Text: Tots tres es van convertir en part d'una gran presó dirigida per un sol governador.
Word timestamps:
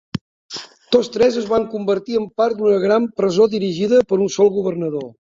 Tots 0.93 1.09
tres 1.15 1.35
es 1.41 1.49
van 1.51 1.67
convertir 1.73 2.17
en 2.19 2.25
part 2.41 2.57
d'una 2.61 2.79
gran 2.85 3.05
presó 3.21 3.47
dirigida 3.51 3.99
per 4.13 4.19
un 4.25 4.33
sol 4.37 4.51
governador. 4.57 5.05